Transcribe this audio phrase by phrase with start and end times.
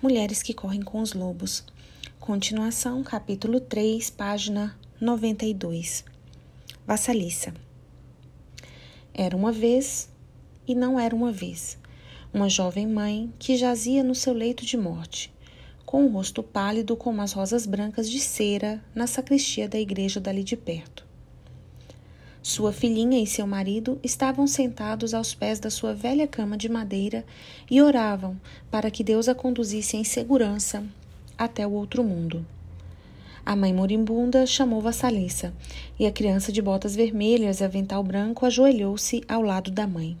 [0.00, 1.64] Mulheres que correm com os lobos.
[2.20, 6.04] Continuação, capítulo 3, página 92.
[6.86, 7.52] Vassaliça.
[9.12, 10.08] Era uma vez
[10.68, 11.76] e não era uma vez,
[12.32, 15.34] uma jovem mãe que jazia no seu leito de morte,
[15.84, 20.44] com o rosto pálido como as rosas brancas de cera na sacristia da igreja dali
[20.44, 21.07] de perto.
[22.48, 27.22] Sua filhinha e seu marido estavam sentados aos pés da sua velha cama de madeira
[27.70, 28.40] e oravam
[28.70, 30.82] para que Deus a conduzisse em segurança
[31.36, 32.46] até o outro mundo.
[33.44, 35.52] A mãe moribunda chamou Vassalissa
[35.98, 40.16] e a criança de botas vermelhas e avental branco ajoelhou-se ao lado da mãe.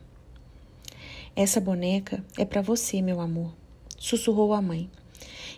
[1.34, 3.54] Essa boneca é para você, meu amor,
[3.96, 4.90] sussurrou a mãe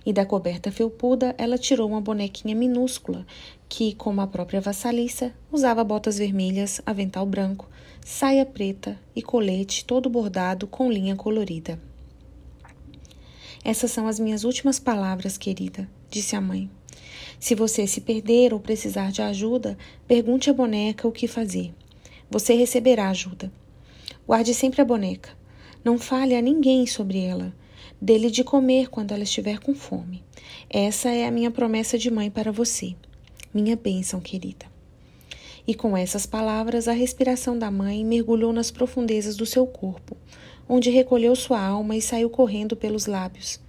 [0.07, 3.27] e da coberta felpuda ela tirou uma bonequinha minúscula
[3.71, 7.69] que, como a própria vassaliça, usava botas vermelhas, avental branco,
[8.05, 11.81] saia preta e colete todo bordado com linha colorida.
[13.65, 16.69] Essas são as minhas últimas palavras, querida, disse a mãe.
[17.39, 21.73] Se você se perder ou precisar de ajuda, pergunte à boneca o que fazer.
[22.29, 23.53] Você receberá ajuda.
[24.27, 25.31] Guarde sempre a boneca.
[25.85, 27.55] Não fale a ninguém sobre ela
[28.03, 30.25] dele de comer quando ela estiver com fome.
[30.69, 32.97] Essa é a minha promessa de mãe para você,
[33.53, 34.67] minha bênção querida.
[35.67, 40.17] E com essas palavras, a respiração da mãe mergulhou nas profundezas do seu corpo,
[40.69, 43.61] onde recolheu sua alma e saiu correndo pelos lábios.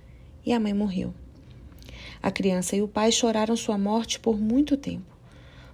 [0.45, 1.13] E a mãe morreu.
[2.21, 5.15] A criança e o pai choraram sua morte por muito tempo.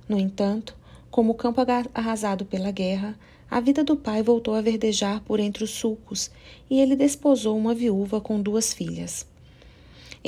[0.08, 0.76] No entanto,
[1.12, 1.62] como o campo
[1.94, 3.18] arrasado pela guerra,
[3.50, 6.30] a vida do pai voltou a verdejar por entre os sulcos
[6.70, 9.26] e ele desposou uma viúva com duas filhas.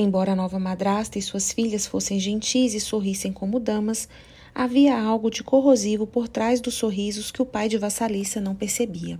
[0.01, 4.07] Embora a nova madrasta e suas filhas fossem gentis e sorrissem como damas,
[4.55, 9.19] havia algo de corrosivo por trás dos sorrisos que o pai de Vassalissa não percebia.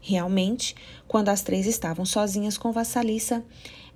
[0.00, 0.76] Realmente,
[1.08, 3.44] quando as três estavam sozinhas com Vassalissa,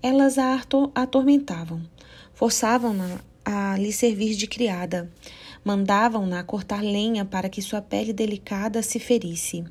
[0.02, 0.60] elas a
[0.96, 1.80] atormentavam,
[2.34, 5.08] forçavam-na a lhe servir de criada,
[5.62, 9.64] Mandavam-na cortar lenha para que sua pele delicada se ferisse.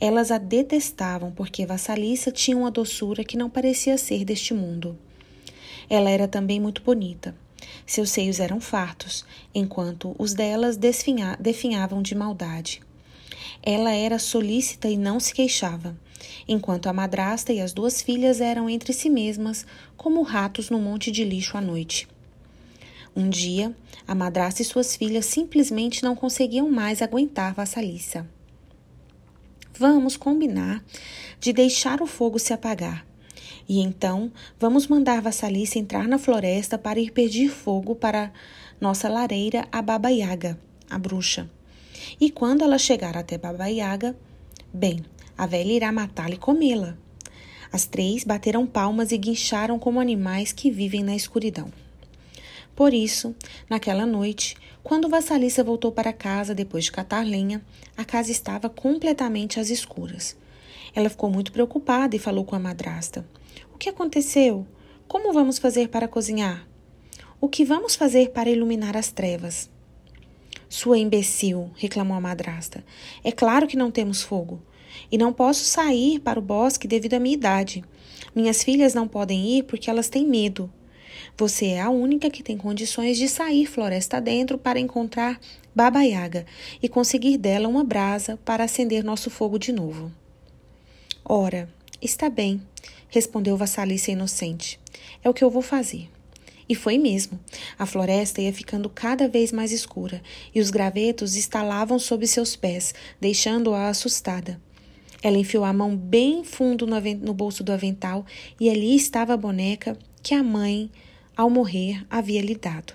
[0.00, 4.98] Elas a detestavam porque Vassalissa tinha uma doçura que não parecia ser deste mundo.
[5.88, 7.34] Ela era também muito bonita.
[7.86, 12.80] Seus seios eram fartos, enquanto os delas definhavam de maldade.
[13.62, 15.96] Ela era solícita e não se queixava,
[16.46, 19.66] enquanto a madrasta e as duas filhas eram entre si mesmas
[19.96, 22.08] como ratos no monte de lixo à noite.
[23.16, 23.74] Um dia,
[24.06, 28.28] a madrasta e suas filhas simplesmente não conseguiam mais aguentar Vassalissa.
[29.76, 30.84] Vamos combinar
[31.40, 33.06] de deixar o fogo se apagar.
[33.68, 38.32] E então vamos mandar Vassalissa entrar na floresta para ir pedir fogo para
[38.80, 40.58] nossa lareira, a Baba Yaga,
[40.88, 41.50] a bruxa.
[42.18, 44.16] E quando ela chegar até Baba Yaga,
[44.72, 45.04] bem,
[45.36, 46.96] a velha irá matá-la e comê-la.
[47.70, 51.70] As três bateram palmas e guincharam como animais que vivem na escuridão.
[52.74, 53.34] Por isso,
[53.68, 57.60] naquela noite, quando Vassalissa voltou para casa depois de catar lenha,
[57.96, 60.36] a casa estava completamente às escuras.
[60.94, 63.26] Ela ficou muito preocupada e falou com a madrasta:
[63.78, 64.66] O que aconteceu?
[65.06, 66.66] Como vamos fazer para cozinhar?
[67.40, 69.70] O que vamos fazer para iluminar as trevas?
[70.68, 72.84] Sua imbecil, reclamou a madrasta.
[73.22, 74.60] É claro que não temos fogo.
[75.12, 77.84] E não posso sair para o bosque devido à minha idade.
[78.34, 80.68] Minhas filhas não podem ir porque elas têm medo.
[81.36, 85.38] Você é a única que tem condições de sair floresta dentro para encontrar
[85.72, 86.44] Baba Yaga
[86.82, 90.10] e conseguir dela uma brasa para acender nosso fogo de novo.
[91.24, 91.72] Ora,
[92.02, 92.60] está bem,
[93.08, 94.78] respondeu Vassalice inocente.
[95.22, 96.08] É o que eu vou fazer.
[96.68, 97.40] E foi mesmo.
[97.78, 100.22] A floresta ia ficando cada vez mais escura
[100.54, 104.60] e os gravetos estalavam sob seus pés, deixando-a assustada.
[105.22, 108.24] Ela enfiou a mão bem fundo no bolso do avental
[108.60, 110.90] e ali estava a boneca que a mãe
[111.38, 112.94] ao morrer, havia lhe dado.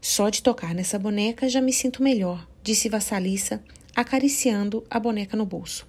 [0.00, 3.62] Só de tocar nessa boneca já me sinto melhor, disse Vassalissa,
[3.94, 5.86] acariciando a boneca no bolso.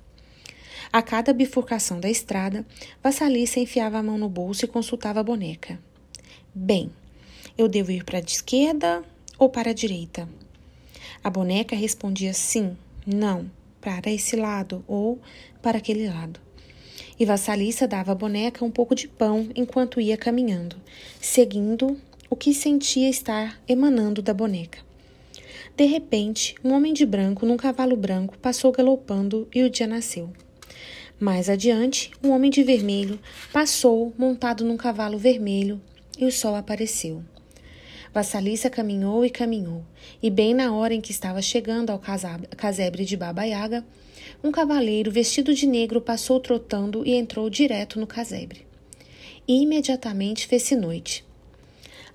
[0.95, 2.65] A cada bifurcação da estrada,
[3.03, 5.77] Vassalissa enfiava a mão no bolso e consultava a boneca.
[6.53, 6.89] Bem,
[7.57, 9.03] eu devo ir para a esquerda
[9.37, 10.25] ou para a direita?
[11.21, 13.51] A boneca respondia sim, não,
[13.81, 15.19] para esse lado ou
[15.61, 16.39] para aquele lado
[17.19, 20.77] e Vassalissa dava à boneca um pouco de pão enquanto ia caminhando,
[21.19, 21.99] seguindo
[22.29, 24.79] o que sentia estar emanando da boneca.
[25.75, 30.31] De repente, um homem de branco num cavalo branco passou galopando e o dia nasceu.
[31.17, 33.17] Mais adiante, um homem de vermelho
[33.53, 35.79] passou montado num cavalo vermelho
[36.19, 37.23] e o sol apareceu.
[38.13, 39.83] Vassalissa caminhou e caminhou,
[40.21, 42.01] e bem na hora em que estava chegando ao
[42.57, 43.85] casebre de Baba Yaga,
[44.43, 48.65] um cavaleiro vestido de negro passou trotando e entrou direto no casebre.
[49.47, 51.23] e imediatamente fez-se noite.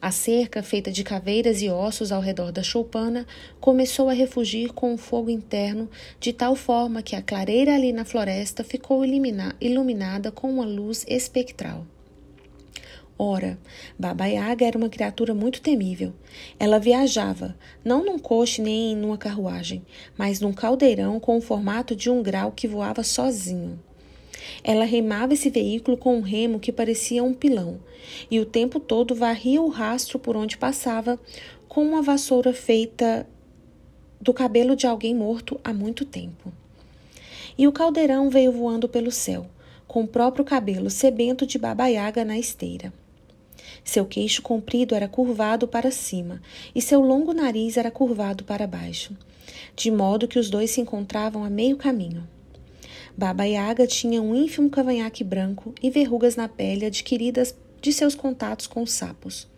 [0.02, 3.26] A cerca, feita de caveiras e ossos ao redor da choupana,
[3.61, 8.06] começou a refugir com o fogo interno, de tal forma que a clareira ali na
[8.06, 11.87] floresta ficou iluminada com uma luz espectral.
[13.19, 13.58] Ora,
[13.99, 16.14] Baba Yaga era uma criatura muito temível.
[16.58, 17.55] Ela viajava,
[17.85, 19.85] não num coche nem numa carruagem,
[20.17, 23.79] mas num caldeirão com o formato de um grau que voava sozinho.
[24.63, 27.81] Ela remava esse veículo com um remo que parecia um pilão,
[28.31, 31.19] e o tempo todo varria o rastro por onde passava
[31.69, 33.27] com uma vassoura feita
[34.21, 36.53] do cabelo de alguém morto há muito tempo.
[37.57, 39.47] E o caldeirão veio voando pelo céu,
[39.87, 42.93] com o próprio cabelo sebento de Baba Yaga na esteira.
[43.85, 46.41] Seu queixo comprido era curvado para cima
[46.75, 49.17] e seu longo nariz era curvado para baixo,
[49.75, 52.27] de modo que os dois se encontravam a meio caminho.
[53.17, 58.67] Baba Yaga tinha um ínfimo cavanhaque branco e verrugas na pele adquiridas de seus contatos
[58.67, 59.49] com os sapos.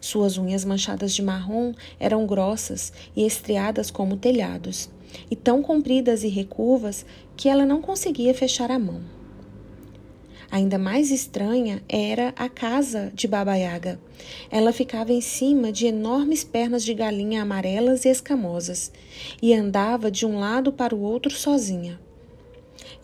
[0.00, 4.88] Suas unhas manchadas de marrom eram grossas e estriadas como telhados,
[5.30, 7.06] e tão compridas e recurvas
[7.36, 9.00] que ela não conseguia fechar a mão.
[10.50, 13.98] Ainda mais estranha era a casa de Baba Yaga.
[14.48, 18.92] Ela ficava em cima de enormes pernas de galinha amarelas e escamosas
[19.42, 21.98] e andava de um lado para o outro sozinha.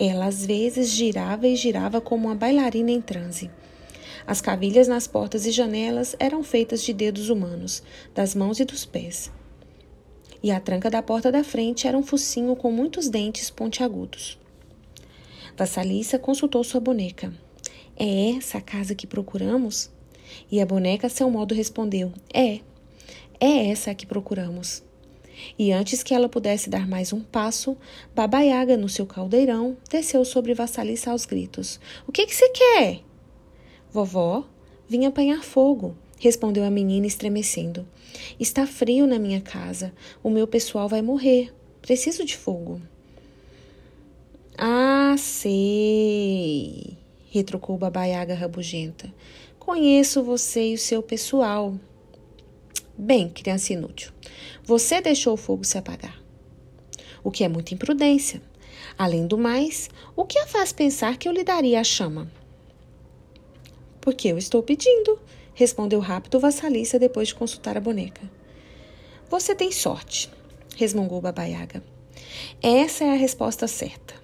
[0.04, 3.48] Ela às vezes girava e girava como uma bailarina em transe.
[4.26, 8.84] As cavilhas nas portas e janelas eram feitas de dedos humanos, das mãos e dos
[8.84, 9.30] pés.
[10.42, 14.36] E a tranca da porta da frente era um focinho com muitos dentes pontiagudos.
[15.56, 17.32] Vassalissa consultou sua boneca.
[17.96, 19.88] É essa a casa que procuramos?
[20.50, 22.58] E a boneca, a seu modo, respondeu: É,
[23.38, 24.82] é essa a que procuramos.
[25.58, 27.76] E antes que ela pudesse dar mais um passo,
[28.14, 33.00] Baba Yaga, no seu caldeirão, desceu sobre Vassalissa aos gritos: O que que você quer?
[33.90, 34.48] Vovó,
[34.88, 37.86] vim apanhar fogo, respondeu a menina estremecendo.
[38.38, 39.92] Está frio na minha casa.
[40.22, 41.52] O meu pessoal vai morrer.
[41.80, 42.80] Preciso de fogo.
[44.56, 46.96] Ah, sei,
[47.30, 49.12] retrucou Babaiaga rabugenta.
[49.58, 51.74] Conheço você e o seu pessoal.
[52.96, 54.12] Bem, criança inútil,
[54.64, 56.20] você deixou o fogo se apagar.
[57.24, 58.42] O que é muita imprudência.
[58.98, 62.30] Além do mais, o que a faz pensar que eu lhe daria a chama?
[64.00, 65.18] Porque eu estou pedindo,
[65.54, 68.22] respondeu rápido Vassalissa depois de consultar a boneca.
[69.30, 70.30] Você tem sorte,
[70.76, 71.82] resmungou Babaiaga.
[72.62, 74.22] Essa é a resposta certa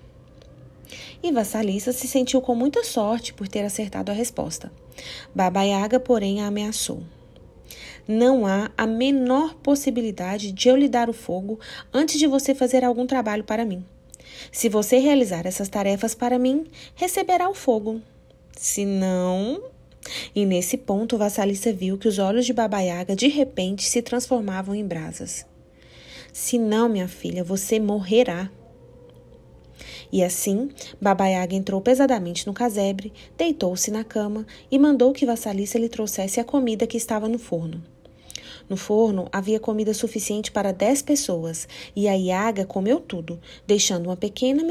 [1.23, 4.71] e Vassalissa se sentiu com muita sorte por ter acertado a resposta.
[5.35, 7.03] Baba Yaga, porém, a ameaçou.
[8.09, 11.61] Não há a menor possibilidade de eu lhe dar o fogo
[11.93, 13.85] antes de você fazer algum trabalho para mim.
[14.51, 16.65] Se você realizar essas tarefas para mim,
[16.95, 18.01] receberá o fogo.
[18.57, 19.63] Se não.
[20.35, 24.75] E nesse ponto, Vassalissa viu que os olhos de Baba Yaga de repente se transformavam
[24.75, 25.45] em brasas.
[26.33, 28.51] Se não, minha filha, você morrerá.
[30.11, 35.79] E assim, Baba Yaga entrou pesadamente no casebre, deitou-se na cama e mandou que Vassalissa
[35.79, 37.85] lhe trouxesse a comida que estava no forno.
[38.69, 41.67] No forno havia comida suficiente para dez pessoas,
[41.97, 44.63] e a Iaga comeu tudo, deixando uma pequena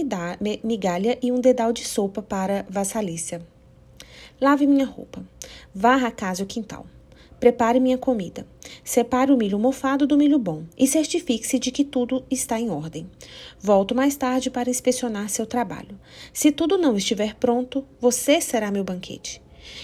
[0.63, 3.41] migalha e um dedal de sopa para Vassalícia.
[4.39, 5.25] Lave minha roupa.
[5.73, 6.85] Varra a casa e o quintal.
[7.39, 8.47] Prepare minha comida.
[8.83, 13.09] Separe o milho mofado do milho bom e certifique-se de que tudo está em ordem.
[13.59, 15.99] Volto mais tarde para inspecionar seu trabalho.
[16.33, 19.41] Se tudo não estiver pronto, você será meu banquete.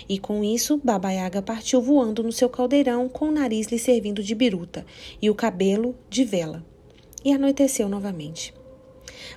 [0.07, 4.23] E com isso, Baba Yaga partiu voando no seu caldeirão com o nariz lhe servindo
[4.23, 4.85] de biruta
[5.21, 6.63] e o cabelo de vela.
[7.23, 8.53] E anoiteceu novamente.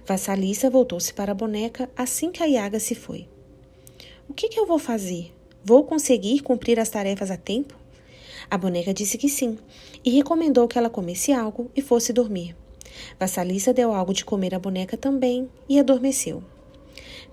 [0.05, 3.29] Vassalissa voltou-se para a boneca assim que a Yaga se foi.
[4.29, 5.33] O que, que eu vou fazer?
[5.65, 7.77] Vou conseguir cumprir as tarefas a tempo?
[8.51, 9.59] A boneca disse que sim
[10.05, 12.55] e recomendou que ela comesse algo e fosse dormir.
[13.19, 16.43] Vassalissa deu algo de comer à boneca também e adormeceu.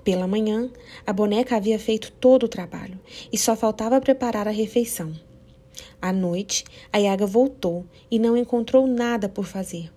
[0.03, 0.69] Pela manhã,
[1.07, 2.99] a boneca havia feito todo o trabalho
[3.31, 5.13] e só faltava preparar a refeição.
[6.01, 9.89] À noite, a Yaga voltou e não encontrou nada por fazer.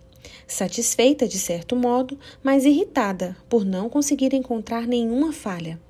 [0.47, 5.81] Satisfeita de certo modo, mas irritada por não conseguir encontrar nenhuma falha.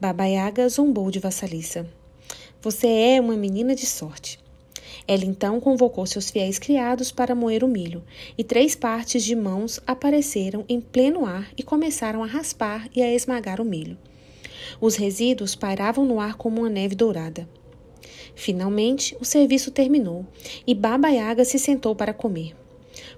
[0.00, 1.86] Baba Yaga zombou de Vassalissa.
[2.62, 4.38] Você é uma menina de sorte.
[5.10, 8.00] Ela então convocou seus fiéis criados para moer o milho,
[8.38, 13.12] e três partes de mãos apareceram em pleno ar e começaram a raspar e a
[13.12, 13.98] esmagar o milho.
[14.80, 17.48] Os resíduos pairavam no ar como uma neve dourada.
[18.36, 20.24] Finalmente, o serviço terminou
[20.64, 22.54] e Baba Yaga se sentou para comer.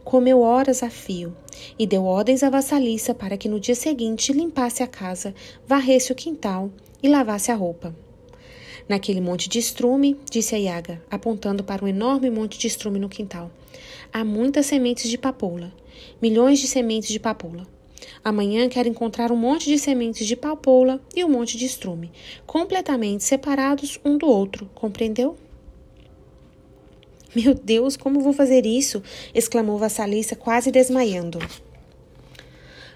[0.03, 1.37] Comeu horas a fio
[1.79, 5.35] e deu ordens à vassaliça para que no dia seguinte limpasse a casa,
[5.67, 6.71] varresse o quintal
[7.03, 7.95] e lavasse a roupa.
[8.89, 13.09] Naquele monte de estrume, disse a Iaga, apontando para um enorme monte de estrume no
[13.09, 13.51] quintal.
[14.13, 15.73] Há muitas sementes de papoula.
[16.21, 17.67] Milhões de sementes de papoula.
[18.25, 22.11] Amanhã quero encontrar um monte de sementes de papoula e um monte de estrume,
[22.47, 25.37] completamente separados um do outro, compreendeu?
[27.35, 29.03] Meu Deus, como vou fazer isso?
[29.35, 31.39] exclamou Vassalissa, quase desmaiando.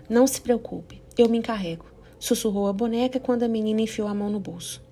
[0.08, 1.86] Não se preocupe, eu me encarrego,
[2.18, 4.85] sussurrou a boneca quando a menina enfiou a mão no bolso.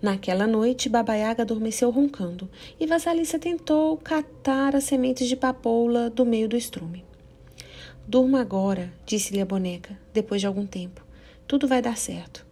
[0.00, 2.48] Naquela noite, Babaiaga adormeceu roncando
[2.78, 7.04] e Vassalissa tentou catar as sementes de papoula do meio do estrume.
[8.06, 11.04] Durma agora, disse-lhe a boneca, depois de algum tempo.
[11.46, 12.44] Tudo vai dar certo.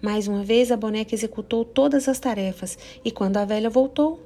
[0.00, 4.20] Mais uma vez, a boneca executou todas as tarefas e, quando a velha voltou,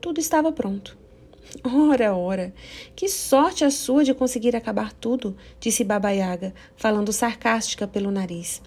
[0.00, 0.96] tudo estava pronto.
[1.64, 2.54] Ora, ora,
[2.94, 8.62] que sorte a sua de conseguir acabar tudo, disse Baba Yaga, falando sarcástica pelo nariz.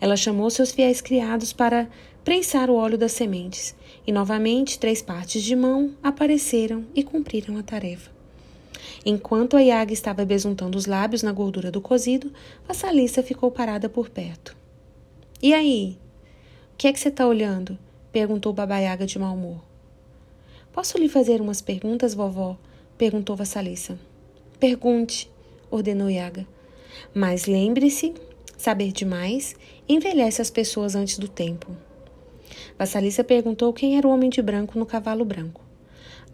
[0.00, 1.88] Ela chamou seus fiéis criados para
[2.24, 3.74] prensar o óleo das sementes,
[4.06, 8.10] e novamente três partes de mão apareceram e cumpriram a tarefa.
[9.04, 12.32] Enquanto a Yaga estava besuntando os lábios na gordura do cozido,
[12.66, 14.56] a Salissa ficou parada por perto.
[15.42, 15.98] E aí?
[16.72, 17.78] O que é que você está olhando?
[18.10, 19.60] perguntou Baba Yaga de mau humor.
[20.72, 22.56] Posso lhe fazer umas perguntas, vovó?
[22.96, 23.98] perguntou Vassalissa.
[24.58, 25.30] Pergunte,
[25.70, 26.46] ordenou Yaga.
[27.12, 28.14] Mas lembre-se,
[28.56, 29.54] saber demais
[29.88, 31.76] envelhece as pessoas antes do tempo.
[32.78, 35.60] Vassalissa perguntou quem era o homem de branco no cavalo branco.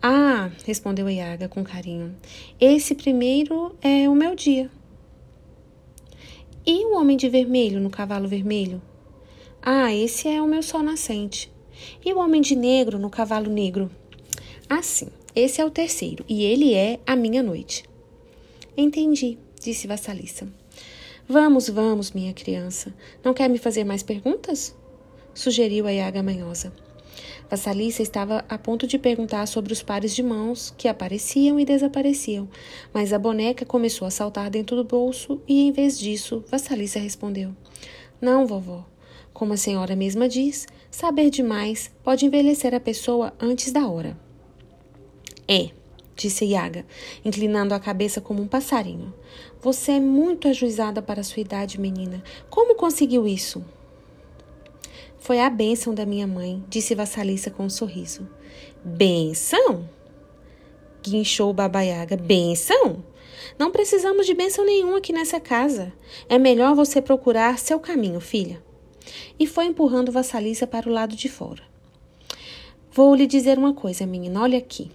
[0.02, 2.16] Ah, respondeu Yaga com carinho.
[2.58, 4.70] Esse primeiro é o meu dia.
[6.66, 8.80] E o homem de vermelho no cavalo vermelho?
[9.62, 11.52] Ah, esse é o meu sol nascente.
[12.04, 13.90] E o homem de negro no cavalo negro?
[14.68, 17.84] Assim, esse é o terceiro, e ele é a minha noite.
[18.76, 20.48] Entendi, disse Vassalissa.
[21.28, 22.94] Vamos, vamos, minha criança.
[23.22, 24.74] Não quer me fazer mais perguntas?
[25.34, 26.72] Sugeriu a Iaga manhosa.
[27.50, 32.49] Vassalissa estava a ponto de perguntar sobre os pares de mãos que apareciam e desapareciam,
[32.94, 37.54] mas a boneca começou a saltar dentro do bolso e, em vez disso, Vassalissa respondeu:
[38.20, 38.87] Não, vovó.
[39.32, 44.16] Como a senhora mesma diz, saber demais pode envelhecer a pessoa antes da hora.
[45.49, 45.70] É,
[46.14, 46.84] disse Yaga,
[47.25, 49.12] inclinando a cabeça como um passarinho.
[49.60, 52.22] Você é muito ajuizada para a sua idade, menina.
[52.49, 53.64] Como conseguiu isso?
[55.20, 58.26] Foi a bênção da minha mãe, disse Vassalissa com um sorriso.
[58.82, 59.86] Benção?
[61.02, 62.16] Guinchou Baba Yaga.
[62.16, 63.04] Benção?
[63.58, 65.92] Não precisamos de bênção nenhuma aqui nessa casa.
[66.26, 68.62] É melhor você procurar seu caminho, filha.
[69.38, 71.62] E foi empurrando Vassalissa para o lado de fora.
[72.90, 74.40] Vou lhe dizer uma coisa, menina.
[74.40, 74.90] Olha aqui.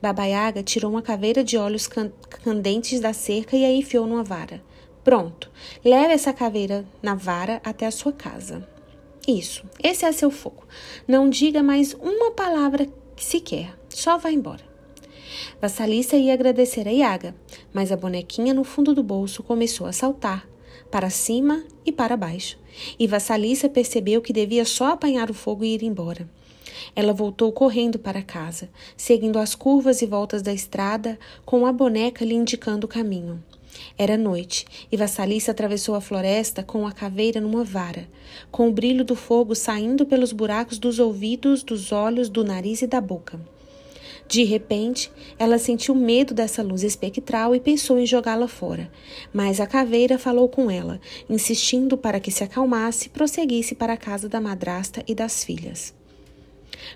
[0.00, 4.62] Baba Yaga tirou uma caveira de olhos candentes da cerca e a enfiou numa vara.
[5.04, 5.50] Pronto,
[5.84, 8.66] leve essa caveira na vara até a sua casa.
[9.28, 10.64] Isso, esse é seu fogo.
[11.06, 14.64] Não diga mais uma palavra sequer, só vá embora.
[15.60, 17.34] Vassalissa ia agradecer a Iaga,
[17.70, 20.48] mas a bonequinha no fundo do bolso começou a saltar,
[20.90, 22.58] para cima e para baixo,
[22.98, 26.26] e Vassalissa percebeu que devia só apanhar o fogo e ir embora.
[26.96, 32.24] Ela voltou correndo para casa, seguindo as curvas e voltas da estrada, com a boneca
[32.24, 33.44] lhe indicando o caminho.
[33.96, 38.08] Era noite, e Vassalissa atravessou a floresta com a caveira numa vara,
[38.50, 42.86] com o brilho do fogo saindo pelos buracos dos ouvidos, dos olhos, do nariz e
[42.86, 43.40] da boca.
[44.28, 48.90] De repente, ela sentiu medo dessa luz espectral e pensou em jogá-la fora.
[49.32, 53.96] Mas a caveira falou com ela, insistindo para que se acalmasse e prosseguisse para a
[53.96, 55.97] casa da madrasta e das filhas.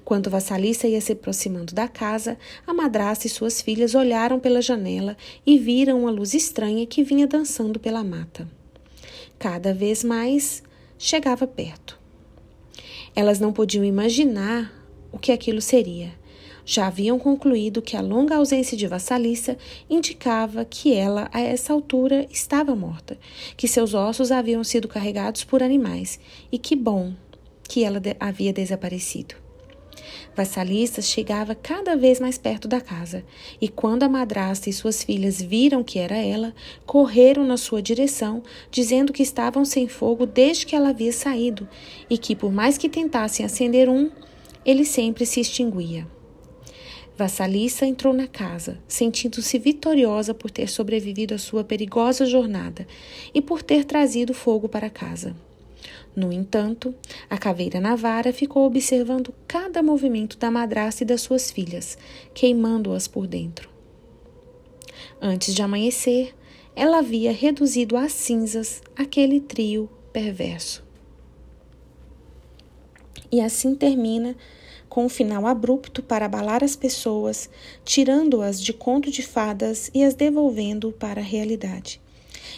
[0.05, 5.17] Quando Vassalissa ia se aproximando da casa, a madrasta e suas filhas olharam pela janela
[5.47, 8.49] e viram uma luz estranha que vinha dançando pela mata.
[9.39, 10.63] Cada vez mais
[10.99, 11.99] chegava perto.
[13.15, 14.73] Elas não podiam imaginar
[15.11, 16.13] o que aquilo seria.
[16.65, 19.59] Já haviam concluído que a longa ausência de Vassalissa
[19.91, 23.19] indicava que ela, a essa altura, estava morta,
[23.57, 26.21] que seus ossos haviam sido carregados por animais
[26.53, 27.13] e que bom
[27.65, 29.42] que ela havia desaparecido.
[30.35, 33.25] Vassalissa chegava cada vez mais perto da casa,
[33.61, 36.55] e quando a madrasta e suas filhas viram que era ela,
[36.87, 41.69] correram na sua direção, dizendo que estavam sem fogo desde que ela havia saído,
[42.09, 44.11] e que por mais que tentassem acender um,
[44.65, 46.07] ele sempre se extinguia.
[47.17, 52.87] Vassalissa entrou na casa, sentindo-se vitoriosa por ter sobrevivido à sua perigosa jornada
[53.35, 55.37] e por ter trazido fogo para casa.
[56.15, 56.95] No entanto,
[57.31, 61.97] a caveira Navara ficou observando cada movimento da madrasta e das suas filhas,
[62.35, 63.71] queimando-as por dentro.
[65.21, 66.35] Antes de amanhecer,
[66.77, 70.85] ela havia reduzido a cinzas aquele trio perverso.
[73.31, 74.37] E assim termina
[74.91, 77.49] com um final abrupto para abalar as pessoas,
[77.83, 82.02] tirando-as de conto de fadas e as devolvendo para a realidade.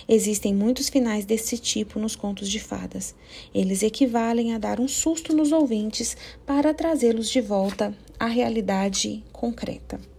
[0.09, 3.15] Existem muitos finais desse tipo nos contos de fadas.
[3.55, 10.14] Eles equivalem a dar um susto nos ouvintes para trazê-los de volta à realidade concreta.